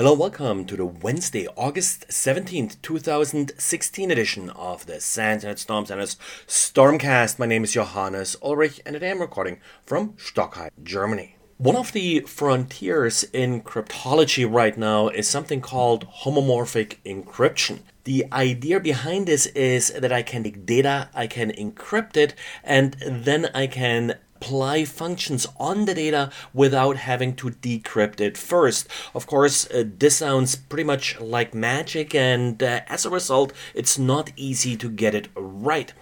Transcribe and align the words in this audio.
Hello, 0.00 0.14
welcome 0.14 0.64
to 0.64 0.76
the 0.76 0.86
Wednesday, 0.86 1.46
August 1.58 2.08
17th, 2.08 2.80
2016 2.80 4.10
edition 4.10 4.48
of 4.48 4.86
the 4.86 4.98
SANS 4.98 5.44
and 5.44 5.58
Storm 5.58 5.84
Center's 5.84 6.16
Stormcast. 6.46 7.38
My 7.38 7.44
name 7.44 7.64
is 7.64 7.74
Johannes 7.74 8.34
Ulrich 8.42 8.80
and 8.86 8.94
today 8.94 9.10
I'm 9.10 9.20
recording 9.20 9.60
from 9.84 10.14
Stockholm, 10.16 10.70
Germany. 10.82 11.36
One 11.58 11.76
of 11.76 11.92
the 11.92 12.20
frontiers 12.20 13.24
in 13.34 13.60
cryptology 13.60 14.50
right 14.50 14.78
now 14.78 15.08
is 15.08 15.28
something 15.28 15.60
called 15.60 16.08
homomorphic 16.22 16.96
encryption. 17.04 17.80
The 18.04 18.24
idea 18.32 18.80
behind 18.80 19.26
this 19.26 19.44
is 19.48 19.92
that 19.92 20.10
I 20.10 20.22
can 20.22 20.44
take 20.44 20.64
data, 20.64 21.10
I 21.12 21.26
can 21.26 21.50
encrypt 21.50 22.16
it, 22.16 22.34
and 22.64 22.96
then 23.06 23.50
I 23.52 23.66
can 23.66 24.14
apply 24.40 24.84
functions 24.86 25.46
on 25.58 25.84
the 25.84 25.94
data 25.94 26.30
without 26.54 26.96
having 26.96 27.36
to 27.36 27.50
decrypt 27.50 28.20
it 28.20 28.38
first. 28.38 28.88
Of 29.14 29.26
course, 29.26 29.70
uh, 29.70 29.84
this 29.98 30.16
sounds 30.16 30.56
pretty 30.56 30.84
much 30.84 31.20
like 31.20 31.54
magic, 31.54 32.14
and 32.14 32.62
uh, 32.62 32.80
as 32.88 33.04
a 33.04 33.10
result, 33.10 33.52
it's 33.74 33.98
not 33.98 34.32
easy 34.36 34.76
to 34.78 34.88
get 34.88 35.14
it 35.14 35.28
right. 35.36 35.92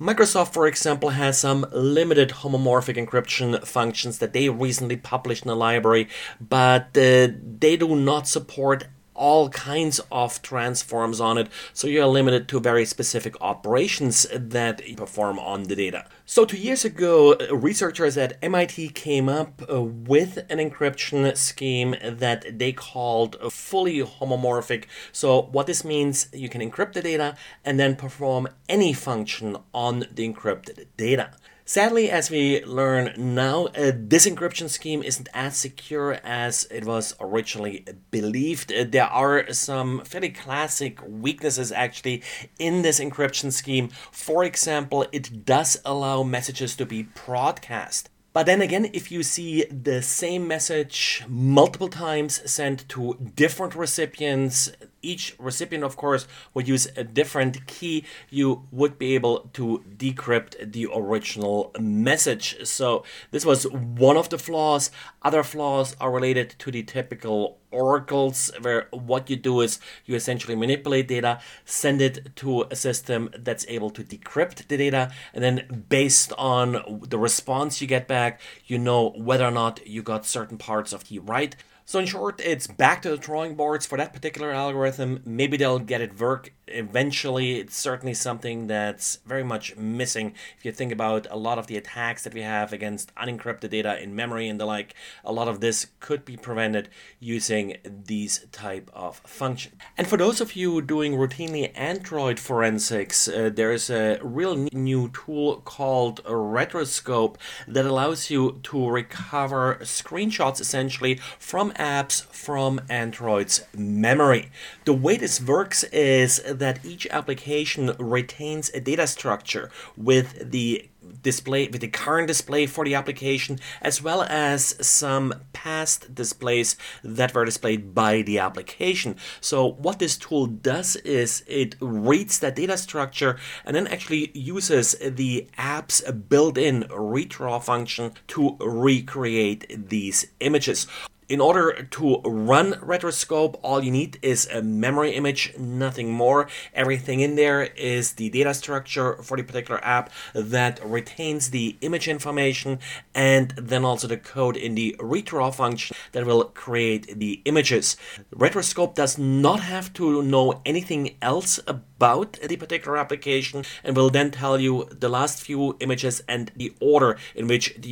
Microsoft, 0.00 0.52
for 0.52 0.66
example, 0.66 1.10
has 1.10 1.40
some 1.40 1.66
limited 1.72 2.30
homomorphic 2.30 2.96
encryption 2.96 3.64
functions 3.66 4.18
that 4.18 4.32
they 4.32 4.48
recently 4.48 4.96
published 4.96 5.44
in 5.44 5.48
the 5.48 5.56
library, 5.56 6.08
but 6.40 6.86
uh, 6.96 7.28
they 7.58 7.76
do 7.76 7.96
not 7.96 8.28
support 8.28 8.86
all 9.14 9.48
kinds 9.50 10.00
of 10.10 10.40
transforms 10.42 11.20
on 11.20 11.38
it, 11.38 11.48
so 11.72 11.86
you're 11.86 12.06
limited 12.06 12.48
to 12.48 12.60
very 12.60 12.84
specific 12.84 13.34
operations 13.40 14.26
that 14.32 14.86
you 14.88 14.96
perform 14.96 15.38
on 15.38 15.64
the 15.64 15.76
data. 15.76 16.06
So, 16.24 16.44
two 16.44 16.56
years 16.56 16.84
ago, 16.84 17.36
researchers 17.50 18.16
at 18.16 18.38
MIT 18.42 18.90
came 18.90 19.28
up 19.28 19.62
uh, 19.70 19.82
with 19.82 20.38
an 20.48 20.58
encryption 20.58 21.36
scheme 21.36 21.96
that 22.02 22.58
they 22.58 22.72
called 22.72 23.36
fully 23.52 23.98
homomorphic. 23.98 24.84
So, 25.12 25.42
what 25.42 25.66
this 25.66 25.84
means, 25.84 26.28
you 26.32 26.48
can 26.48 26.60
encrypt 26.60 26.94
the 26.94 27.02
data 27.02 27.36
and 27.64 27.78
then 27.78 27.96
perform 27.96 28.48
any 28.68 28.92
function 28.92 29.56
on 29.74 30.06
the 30.10 30.32
encrypted 30.32 30.86
data. 30.96 31.32
Sadly, 31.64 32.10
as 32.10 32.28
we 32.28 32.64
learn 32.64 33.14
now, 33.16 33.66
uh, 33.66 33.92
this 33.94 34.26
encryption 34.26 34.68
scheme 34.68 35.02
isn't 35.02 35.28
as 35.32 35.56
secure 35.56 36.18
as 36.24 36.66
it 36.72 36.84
was 36.84 37.14
originally 37.20 37.86
believed. 38.10 38.72
Uh, 38.72 38.84
there 38.88 39.06
are 39.06 39.52
some 39.52 40.00
fairly 40.04 40.30
classic 40.30 40.98
weaknesses 41.06 41.70
actually 41.70 42.22
in 42.58 42.82
this 42.82 42.98
encryption 42.98 43.52
scheme. 43.52 43.90
For 44.10 44.42
example, 44.42 45.06
it 45.12 45.44
does 45.46 45.80
allow 45.84 46.24
messages 46.24 46.74
to 46.76 46.84
be 46.84 47.04
broadcast. 47.24 48.10
But 48.32 48.46
then 48.46 48.60
again, 48.60 48.90
if 48.92 49.12
you 49.12 49.22
see 49.22 49.64
the 49.66 50.02
same 50.02 50.48
message 50.48 51.22
multiple 51.28 51.88
times 51.88 52.50
sent 52.50 52.88
to 52.88 53.18
different 53.36 53.76
recipients, 53.76 54.72
each 55.02 55.34
recipient, 55.38 55.84
of 55.84 55.96
course, 55.96 56.26
would 56.54 56.68
use 56.68 56.86
a 56.96 57.04
different 57.04 57.66
key, 57.66 58.04
you 58.30 58.66
would 58.70 58.98
be 58.98 59.14
able 59.14 59.50
to 59.52 59.84
decrypt 59.96 60.72
the 60.72 60.88
original 60.94 61.72
message. 61.78 62.66
So, 62.66 63.04
this 63.30 63.44
was 63.44 63.64
one 63.70 64.16
of 64.16 64.28
the 64.28 64.38
flaws. 64.38 64.90
Other 65.22 65.42
flaws 65.42 65.96
are 66.00 66.10
related 66.10 66.54
to 66.60 66.70
the 66.70 66.82
typical 66.82 67.58
oracles, 67.70 68.50
where 68.60 68.86
what 68.90 69.28
you 69.30 69.36
do 69.36 69.60
is 69.60 69.80
you 70.04 70.14
essentially 70.14 70.54
manipulate 70.54 71.08
data, 71.08 71.40
send 71.64 72.00
it 72.00 72.36
to 72.36 72.62
a 72.70 72.76
system 72.76 73.30
that's 73.38 73.64
able 73.68 73.90
to 73.90 74.04
decrypt 74.04 74.66
the 74.68 74.76
data, 74.76 75.10
and 75.34 75.42
then 75.42 75.84
based 75.88 76.32
on 76.38 77.00
the 77.08 77.18
response 77.18 77.80
you 77.80 77.86
get 77.86 78.06
back, 78.06 78.40
you 78.66 78.78
know 78.78 79.10
whether 79.10 79.46
or 79.46 79.50
not 79.50 79.84
you 79.86 80.02
got 80.02 80.26
certain 80.26 80.58
parts 80.58 80.92
of 80.92 81.08
the 81.08 81.18
right. 81.18 81.56
So 81.84 81.98
in 81.98 82.06
short, 82.06 82.40
it's 82.40 82.66
back 82.66 83.02
to 83.02 83.10
the 83.10 83.16
drawing 83.16 83.54
boards 83.54 83.86
for 83.86 83.98
that 83.98 84.12
particular 84.12 84.52
algorithm. 84.52 85.22
Maybe 85.24 85.56
they'll 85.56 85.78
get 85.78 86.00
it 86.00 86.18
work 86.18 86.52
eventually. 86.68 87.56
It's 87.60 87.76
certainly 87.76 88.14
something 88.14 88.66
that's 88.66 89.18
very 89.26 89.42
much 89.42 89.76
missing. 89.76 90.34
If 90.58 90.64
you 90.64 90.72
think 90.72 90.92
about 90.92 91.26
a 91.30 91.36
lot 91.36 91.58
of 91.58 91.66
the 91.66 91.76
attacks 91.76 92.24
that 92.24 92.34
we 92.34 92.42
have 92.42 92.72
against 92.72 93.14
unencrypted 93.14 93.70
data 93.70 94.00
in 94.02 94.14
memory 94.14 94.48
and 94.48 94.60
the 94.60 94.66
like, 94.66 94.94
a 95.24 95.32
lot 95.32 95.48
of 95.48 95.60
this 95.60 95.88
could 96.00 96.24
be 96.24 96.36
prevented 96.36 96.88
using 97.20 97.76
these 97.84 98.46
type 98.52 98.90
of 98.92 99.18
functions. 99.18 99.74
And 99.96 100.06
for 100.06 100.16
those 100.16 100.40
of 100.40 100.56
you 100.56 100.82
doing 100.82 101.14
routinely 101.14 101.72
Android 101.74 102.38
forensics, 102.38 103.28
uh, 103.28 103.50
there's 103.52 103.90
a 103.90 104.18
real 104.22 104.56
new 104.72 105.10
tool 105.10 105.56
called 105.56 106.20
Retroscope 106.24 107.38
that 107.68 107.86
allows 107.86 108.30
you 108.30 108.60
to 108.64 108.88
recover 108.88 109.78
screenshots 109.82 110.60
essentially 110.60 111.16
from 111.38 111.72
apps 111.72 112.24
from 112.26 112.80
Android's 112.88 113.64
memory. 113.76 114.50
The 114.84 114.92
way 114.92 115.16
this 115.16 115.40
works 115.40 115.84
is 115.84 116.40
that 116.54 116.84
each 116.84 117.06
application 117.10 117.94
retains 117.98 118.70
a 118.70 118.80
data 118.80 119.06
structure 119.06 119.70
with 119.96 120.50
the 120.50 120.88
display 121.22 121.68
with 121.68 121.80
the 121.80 121.88
current 121.88 122.28
display 122.28 122.66
for 122.66 122.84
the 122.84 122.94
application 122.94 123.58
as 123.80 124.02
well 124.02 124.22
as 124.28 124.76
some 124.86 125.34
past 125.52 126.14
displays 126.14 126.76
that 127.02 127.34
were 127.34 127.44
displayed 127.44 127.94
by 127.94 128.22
the 128.22 128.38
application. 128.38 129.16
So 129.40 129.66
what 129.66 129.98
this 129.98 130.16
tool 130.16 130.46
does 130.46 130.96
is 130.96 131.42
it 131.46 131.76
reads 131.80 132.38
that 132.38 132.56
data 132.56 132.76
structure 132.76 133.36
and 133.64 133.74
then 133.74 133.86
actually 133.86 134.30
uses 134.34 134.94
the 135.00 135.48
app's 135.56 136.00
built-in 136.10 136.84
redraw 136.84 137.62
function 137.62 138.12
to 138.28 138.56
recreate 138.60 139.88
these 139.88 140.26
images 140.40 140.86
in 141.32 141.40
order 141.40 141.84
to 141.90 142.20
run 142.26 142.78
Retroscope, 142.82 143.58
all 143.62 143.82
you 143.82 143.90
need 143.90 144.18
is 144.20 144.46
a 144.52 144.60
memory 144.60 145.12
image, 145.12 145.56
nothing 145.56 146.12
more. 146.12 146.46
Everything 146.74 147.20
in 147.20 147.36
there 147.36 147.62
is 147.62 148.12
the 148.12 148.28
data 148.28 148.52
structure 148.52 149.14
for 149.22 149.38
the 149.38 149.42
particular 149.42 149.82
app 149.82 150.12
that 150.34 150.78
retains 150.84 151.48
the 151.48 151.74
image 151.80 152.06
information 152.06 152.78
and 153.14 153.54
then 153.56 153.82
also 153.82 154.06
the 154.06 154.18
code 154.18 154.58
in 154.58 154.74
the 154.74 154.94
redraw 155.00 155.54
function 155.54 155.96
that 156.12 156.26
will 156.26 156.44
create 156.44 157.18
the 157.18 157.40
images. 157.46 157.96
Retroscope 158.30 158.94
does 158.94 159.16
not 159.16 159.60
have 159.60 159.90
to 159.94 160.22
know 160.22 160.60
anything 160.66 161.16
else 161.22 161.58
about 161.66 161.91
the 162.02 162.56
particular 162.56 162.96
application 162.98 163.64
and 163.82 163.96
will 163.96 164.10
then 164.10 164.30
tell 164.30 164.60
you 164.60 164.88
the 164.90 165.08
last 165.08 165.42
few 165.42 165.76
images 165.80 166.22
and 166.28 166.50
the 166.56 166.74
order 166.80 167.16
in 167.34 167.46
which 167.46 167.74
the 167.78 167.88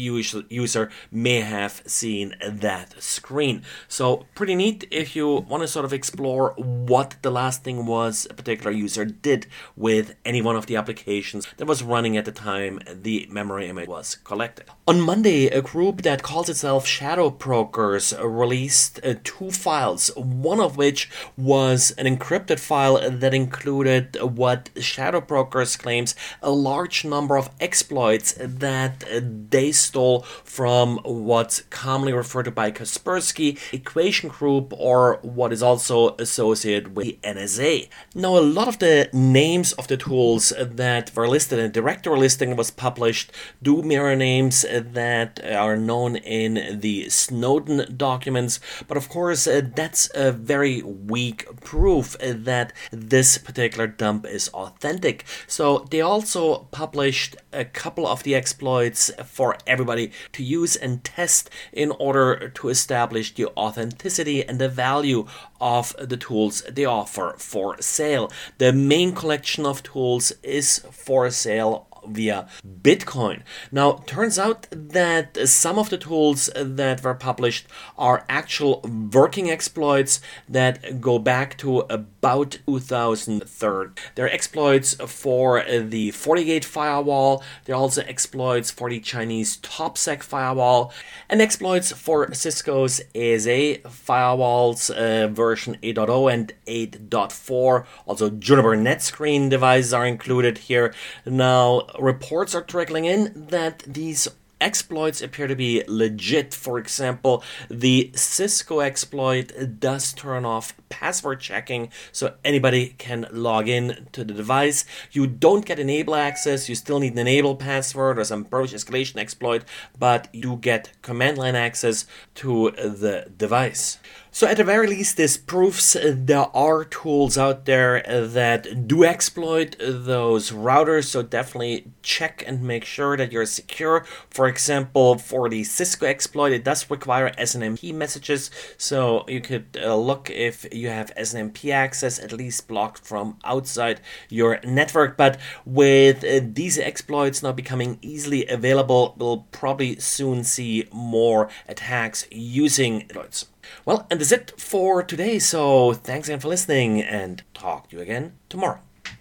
user 0.49 0.91
may 1.11 1.41
have 1.41 1.83
seen 1.87 2.35
that 2.43 3.03
screen 3.03 3.31
screen. 3.31 3.63
So 3.87 4.27
pretty 4.35 4.55
neat 4.55 4.89
if 4.91 5.15
you 5.15 5.27
want 5.51 5.63
to 5.63 5.69
sort 5.69 5.85
of 5.85 5.93
explore 5.93 6.55
what 6.57 7.17
the 7.23 7.31
last 7.31 7.63
thing 7.63 7.87
was 7.87 8.27
a 8.29 8.35
particular 8.35 8.73
user 8.73 9.05
did 9.05 9.47
with 9.77 10.07
any 10.25 10.43
one 10.43 10.57
of 10.57 10.67
the 10.67 10.77
applications 10.77 11.47
that 11.59 11.67
was 11.67 11.83
running 11.83 12.17
at 12.17 12.25
the 12.25 12.33
time 12.33 12.81
the 12.87 13.29
memory 13.31 13.69
image 13.69 13.89
was 13.89 14.17
collected. 14.25 14.67
On 14.89 15.01
Monday, 15.01 15.47
a 15.47 15.63
group 15.63 16.03
that 16.03 16.25
calls 16.25 16.49
itself 16.49 16.87
Shadow 16.87 17.31
Brokers 17.31 18.13
released 18.21 18.99
uh, 19.05 19.15
two 19.23 19.51
files, 19.51 20.11
one 20.17 20.61
of 20.61 20.77
which 20.77 21.09
was 21.37 21.93
an 21.93 22.07
encrypted 22.07 22.59
file 22.59 22.97
that 23.23 23.33
included 23.33 24.00
what 24.21 24.71
Shadow 24.79 25.21
Brokers 25.21 25.77
claims 25.77 26.15
a 26.43 26.51
large 26.51 27.05
number 27.05 27.37
of 27.37 27.51
exploits 27.61 28.35
that 28.39 29.05
they 29.51 29.73
stole 29.73 30.23
from 30.45 30.99
what's 31.05 31.63
commonly 31.71 32.13
referred 32.13 32.45
to 32.45 32.51
by 32.51 32.71
Kaspersky 32.71 33.01
Kaspersky 33.01 33.59
equation 33.73 34.29
group 34.29 34.73
or 34.77 35.19
what 35.23 35.53
is 35.53 35.63
also 35.63 36.17
associated 36.17 36.97
with 36.97 37.07
the 37.07 37.19
NSA. 37.23 37.89
Now, 38.15 38.39
a 38.39 38.41
lot 38.41 38.69
of 38.69 38.79
the 38.79 39.09
names 39.13 39.73
of 39.73 39.89
the 39.89 39.97
tools 39.97 40.53
that 40.59 41.15
were 41.15 41.29
listed 41.29 41.59
in 41.59 41.67
the 41.67 41.73
directory 41.73 42.19
listing 42.19 42.57
was 42.57 42.71
published 42.71 43.33
do 43.63 43.83
mirror 43.83 44.17
names 44.17 44.65
that 44.71 45.41
are 45.45 45.77
known 45.77 46.17
in 46.17 46.81
the 46.81 47.09
Snowden 47.09 47.97
documents, 47.97 48.61
but 48.87 48.97
of 48.97 49.09
course, 49.09 49.47
uh, 49.47 49.63
that's 49.75 50.11
a 50.15 50.33
very 50.33 50.83
weak 50.83 51.47
proof 51.61 52.17
that 52.21 52.73
this 52.91 53.39
particular 53.39 53.87
dump 53.91 54.27
is 54.27 54.49
authentic. 54.49 55.25
So, 55.47 55.87
they 55.91 56.01
also 56.01 56.69
published 56.71 57.37
a 57.53 57.65
couple 57.65 58.07
of 58.07 58.23
the 58.23 58.35
exploits 58.35 59.11
for 59.25 59.57
everybody 59.67 60.13
to 60.33 60.43
use 60.43 60.77
and 60.77 61.05
test 61.05 61.51
in 61.73 61.91
order 61.93 62.49
to 62.49 62.69
establish 62.69 63.35
the 63.35 63.47
authenticity 63.57 64.47
and 64.47 64.59
the 64.59 64.69
value 64.69 65.27
of 65.61 65.95
the 65.99 66.17
tools 66.17 66.63
they 66.71 66.85
offer 66.85 67.35
for 67.39 67.81
sale. 67.83 68.31
The 68.59 68.73
main 68.73 69.15
collection 69.15 69.67
of 69.67 69.83
tools 69.83 70.33
is 70.43 70.79
for 70.91 71.31
sale 71.31 71.87
via 72.07 72.49
Bitcoin. 72.83 73.43
Now, 73.71 74.03
turns 74.07 74.39
out 74.39 74.67
that 74.71 75.37
some 75.49 75.79
of 75.79 75.91
the 75.91 75.99
tools 75.99 76.51
that 76.55 77.03
were 77.03 77.15
published 77.15 77.67
are 77.99 78.25
actual 78.29 78.81
working 79.13 79.51
exploits 79.51 80.21
that 80.49 81.01
go 81.01 81.19
back 81.19 81.57
to 81.59 81.81
about 81.91 82.59
2003. 82.67 84.05
They're 84.15 84.33
exploits 84.33 84.95
for 84.95 85.63
the 85.65 86.11
FortiGate 86.11 86.65
firewall, 86.65 87.43
they're 87.65 87.75
also 87.75 88.03
exploits 88.03 88.71
for 88.71 88.91
the 88.91 89.01
Chinese 89.01 89.59
TopSec 89.59 90.23
firewall, 90.23 90.93
and 91.29 91.41
exploits 91.41 91.93
for 91.93 92.33
Cisco's 92.35 93.01
ASA 93.15 93.81
firewalls 93.89 94.91
uh, 94.91 95.29
version 95.29 95.77
8.0 95.83 96.33
and 96.33 96.53
8.4. 96.67 97.87
Also, 98.07 98.31
Juniper 98.31 98.77
NetScreen 98.77 99.51
devices 99.51 99.93
are 99.93 100.07
included 100.07 100.59
here. 100.59 100.95
Now, 101.25 101.87
reports 101.99 102.55
are 102.55 102.63
trickling 102.63 103.05
in 103.05 103.47
that 103.51 103.81
these 103.87 104.29
exploits 104.61 105.23
appear 105.23 105.47
to 105.47 105.57
be 105.57 105.83
legit. 105.87 106.55
For 106.55 106.79
example, 106.79 107.43
the 107.69 108.11
Cisco 108.15 108.81
exploit 108.81 109.81
does 109.81 110.13
turn 110.13 110.45
off 110.45 110.75
password 110.91 111.41
checking 111.41 111.89
so 112.13 112.35
anybody 112.45 112.95
can 112.99 113.27
log 113.33 113.69
in 113.69 114.09
to 114.13 114.23
the 114.25 114.35
device. 114.35 114.85
You 115.11 115.27
don't 115.27 115.65
get 115.65 115.79
enable 115.79 116.15
access, 116.15 116.69
you 116.69 116.75
still 116.75 116.99
need 117.01 117.13
an 117.13 117.19
enable 117.21 117.57
password 117.57 118.19
or 118.19 118.25
some 118.25 118.43
approach 118.43 118.73
escalation 118.75 119.17
exploit, 119.17 119.65
but 119.99 120.29
you 120.33 120.57
get 120.57 120.93
command 121.01 121.39
line 121.39 121.55
access 121.57 122.07
to 122.35 122.73
the 122.73 123.31
device. 123.35 123.99
So, 124.33 124.47
at 124.47 124.59
the 124.59 124.65
very 124.65 124.87
least, 124.87 125.17
this 125.17 125.37
proves 125.37 125.97
there 126.05 126.57
are 126.57 126.85
tools 126.85 127.37
out 127.37 127.65
there 127.65 128.01
that 128.07 128.87
do 128.87 129.03
exploit 129.03 129.75
those 129.81 130.53
routers. 130.53 131.07
So, 131.07 131.23
definitely 131.23 131.91
check 132.03 132.45
and 132.47 132.63
make 132.63 132.85
sure 132.85 133.17
that 133.17 133.33
you're 133.33 133.45
secure. 133.45 134.07
For 134.29 134.47
example, 134.47 135.19
for 135.19 135.49
the 135.49 135.65
Cisco 135.65 136.07
exploit, 136.07 136.53
it 136.53 136.63
does 136.63 136.89
require 136.89 137.31
SNMP 137.31 137.93
messages. 137.93 138.53
So, 138.79 139.25
you 139.27 139.41
could 139.41 139.77
uh, 139.83 139.97
look 139.97 140.31
if 140.31 140.65
you 140.81 140.89
have 140.89 141.15
SNMP 141.17 141.73
access 141.73 142.19
at 142.19 142.33
least 142.33 142.69
blocked 142.69 143.05
from 143.05 143.37
outside 143.45 144.01
your 144.29 144.61
network. 144.65 145.17
But 145.17 145.39
with 145.65 146.25
uh, 146.25 146.41
these 146.43 146.79
exploits 146.79 147.43
now 147.43 147.53
becoming 147.53 147.99
easily 148.03 148.47
available, 148.47 149.15
we'll 149.19 149.47
probably 149.53 149.97
soon 150.01 150.45
see 150.45 150.89
more 150.93 151.49
attacks 151.69 152.27
using 152.31 153.03
exploits. 153.03 153.47
Well, 153.85 154.07
and 154.11 154.21
that's 154.21 154.33
it 154.33 154.53
for 154.59 155.03
today. 155.03 155.39
So 155.39 155.93
thanks 155.93 156.29
again 156.29 156.41
for 156.41 156.49
listening 156.49 157.01
and 157.03 157.43
talk 157.55 157.91
to 157.91 157.97
you 157.97 158.03
again 158.03 158.33
tomorrow. 158.49 158.81